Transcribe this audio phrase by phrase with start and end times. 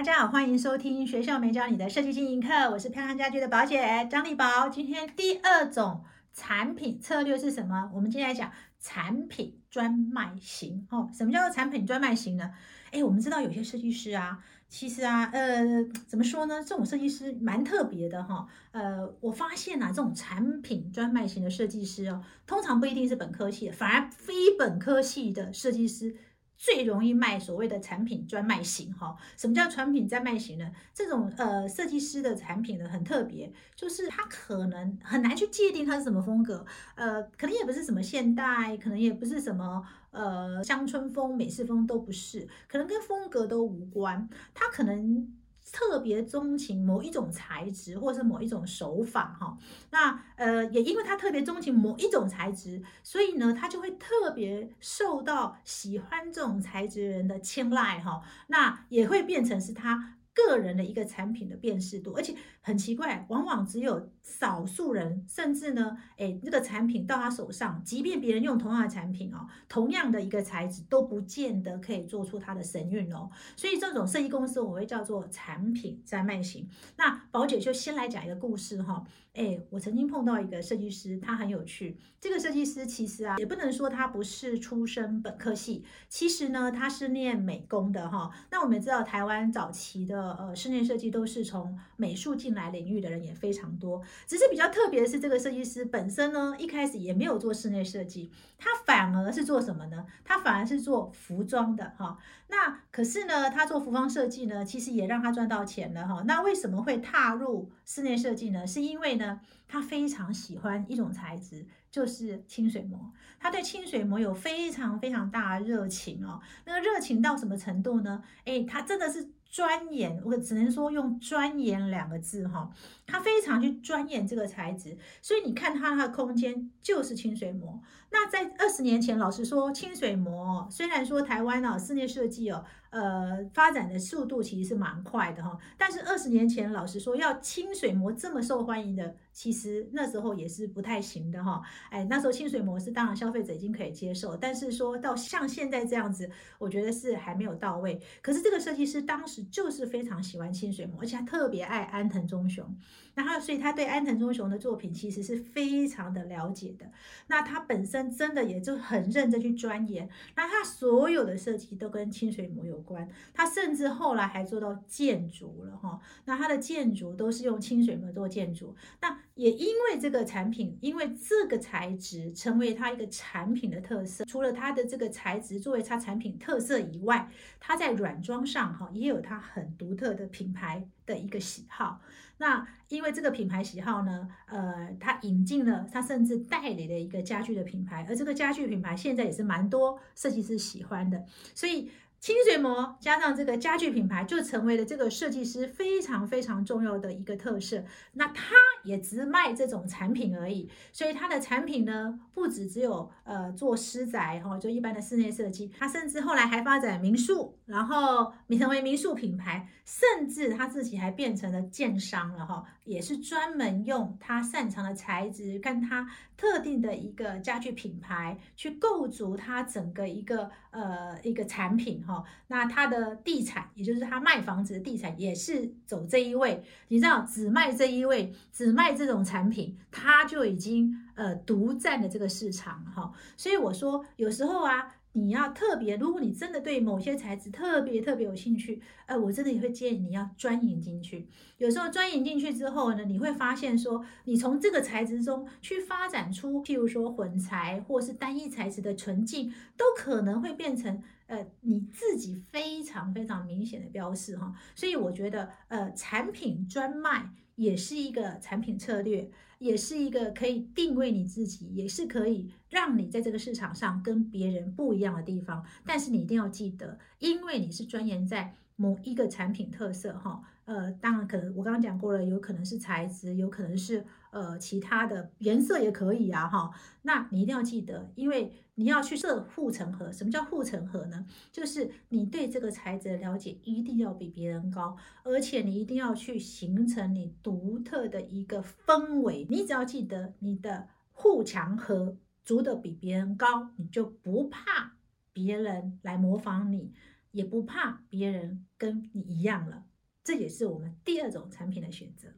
[0.00, 4.66] 大家好，欢迎收听学校没教你的设计经营课，我是漂亮家居的宝姐张丽宝。
[4.70, 6.02] 今天第二种
[6.32, 7.90] 产品策略是什么？
[7.94, 8.50] 我们今天来讲
[8.80, 10.86] 产品专卖型。
[10.90, 12.50] 哦，什么叫做产品专卖型呢？
[12.92, 16.64] 哎，我们知道有些设计师啊，其实啊，呃，怎么说呢？
[16.66, 18.46] 这种设计师蛮特别的哈。
[18.70, 26.16] 呃，我发现啊，这种产品专卖型的设计师哦，通常不一定是本科系的，反而非本科系的设计师。
[26.60, 30.70] 最容易卖所谓的产品专卖型哈，什么叫产品专卖型呢？
[30.92, 45.32] 这种呃设计师的产品呢很特别，就是它可能很难去界定它是什么风格，呃，可能也不是什么现代，可能也不是什么呃乡村风、美式风都不是，可能跟风格都无关，它可能。
[45.72, 49.56] 特别钟情某一种材质，或是某一种手法，哈，
[49.90, 60.14] 那呃，也因为他特别钟情某一种材质，所以呢，他就会特别受到喜欢这种材质人的青睐，哈，那也会变成是他。
[60.48, 73.30] 个人的一个产品的辨识度，而且很奇怪，往往只有少数人，甚至呢，哎，这个产品到他手上，即便别人用同样的产品哦，同样的一个材质，都不见得可以做出它的神韵哦。
[73.56, 76.68] 所以这种设计公司，我会叫做产品在卖型。
[76.96, 79.04] 那宝姐就先来讲一个故事哈。
[79.32, 81.96] 哎，我曾经碰到一个设计师，他很有趣。
[82.20, 88.28] 这个设计师其实啊，也不能说他不是出身本科系，其实呢，他是念美工的哈。
[88.50, 94.02] 那我们知道，台湾早期的呃室内设计都是从美术进来领域的人也非常多。
[94.26, 100.06] 只是比较特别的是，这个设计师本身呢，一开始也没有做室内设计，他反而是做什么呢？
[100.24, 102.18] 他反而是做服装的哈。
[102.48, 106.24] 那可是呢，他做服装设计呢，其实也让他赚到钱了哈。
[106.26, 108.66] 那为什么会踏入室内设计呢？
[108.66, 113.12] 是因为呢，他非常喜欢一种材质，就是清水膜。
[113.38, 116.40] 他对清水膜有非常非常大的热情哦。
[116.64, 118.22] 那个热情到什么程度呢？
[118.44, 122.70] 诶，他真的是钻研，我只能说用钻研两个字哈。
[123.06, 127.82] 他非常去钻研这个材质，所以你看他的空间就是清水膜。
[128.12, 132.64] 那在二十年前，老实说，清水膜虽然说台湾呢室内设计哦。
[132.90, 141.62] 呃，发展的速度其实是蛮快的哈，但是二十年前，老实说，要清水膜这么受欢迎的，其实那时候也是不太行的哈。
[141.90, 148.00] 哎，那时候清水膜是当然消费者已经可以接受，但是说到像现在这样子，我觉得是还没有到位。
[148.20, 152.76] 可是这个设计师当时就是非常喜欢清水膜，而且他特别爱安藤忠雄，
[153.24, 156.90] 然后所以他对安藤忠雄的作品其实是非常的了解的。
[157.28, 162.80] 那他本身真的也就很认真去钻研，那他所有的设计都跟清水膜有。
[162.80, 166.00] 关，他甚至后来还做到建筑了哈。
[166.24, 168.74] 那他的建筑都是用清水膜做建筑。
[169.02, 174.24] 那也因为这个产品，因为这个材质成为它一个产品的特色。
[174.24, 177.28] 除了它的这个材质作为它产品特色以外，
[177.60, 182.00] 它在软装上哈也有它很独特的品牌的一个喜好。
[182.38, 191.90] 那因为这个品牌喜好呢，呃，它引进了它甚至代理了一个家具的品牌，而这个家具品牌现在也是蛮多设计师喜欢的，所以。
[192.20, 197.82] 清水膜加上这个家具品牌，就成为了这个设计师非常非常重要的一个特色。
[198.12, 198.54] 那他
[198.84, 222.04] 也只卖这种产品而已，所以他的产品呢，不止只有呃做私宅哈，就一般的室内设计，他甚至后来还发展民宿，然后成为民宿品牌，甚至他自己还变成了建商了哈，也是专门用他擅长的材质跟他特定的一个家具品牌去构筑他整个一个呃一个产品。
[222.10, 226.62] 哦，那他的地产，也就是他卖房子的地产，也是走这一位。
[226.88, 233.12] 你知道，只卖这一位，只卖这种产品，他就已经呃独占了这个市场哈。
[233.36, 234.96] 所以我说，有时候啊。
[235.12, 241.26] 你要特别，如果你真的对某些材质特别特别有兴趣，呃，我真的也会建议你要钻研进去。
[241.58, 254.54] 有时候钻研进去之后呢，你会发现说，你从这个材质中去发展出，譬如说混材或是单一材质的纯净，都可能会变成呃你自己非常非常明显的标识哈。
[254.76, 257.30] 所以我觉得，呃，产品专卖。
[257.60, 265.62] 也是一个产品策略，也是一个可以定位你自己，也是可以让你在这个市场上跟别人不一样的地方。
[265.84, 274.06] 但是你一定要记得，因为你是钻研在某一个产品特色，哈，呃，当然可能我刚刚讲过了，有可能是材质，有可能是。
[274.32, 276.70] 呃，其他的颜色也可以啊，哈，
[277.02, 280.12] 那你一定要记得，因为你要去设护城河。
[280.12, 281.26] 什么叫护城河呢？
[281.50, 289.44] 就是你对这个材质的了解一定要比别人高，而且你一定要去形成你独特的一个氛围。
[289.50, 294.92] 你只要记得你的护墙河筑的比别人高，你就不怕
[295.32, 296.92] 别人来模仿你，
[297.32, 299.84] 也不怕别人跟你一样了。
[300.22, 302.28] 这也是我们第二种产品的选择。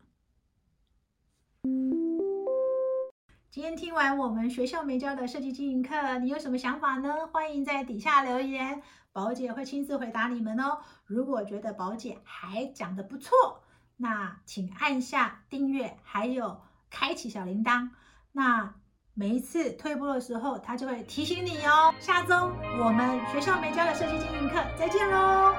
[3.51, 7.27] 今天听完我们学校没教的设计经营课，你有什么想法呢？
[7.27, 10.79] 欢迎在底下留言，宝姐会亲自回答你们哦。
[11.05, 13.63] 如果觉得宝姐还讲的不错，
[13.99, 17.91] 那请按下订阅，还有开启小铃铛。
[18.33, 18.75] 那
[19.15, 21.93] 每一次退步的时候，他就会提醒你哦。
[22.01, 25.55] 下周我们学校没教的设计经营课再见喽。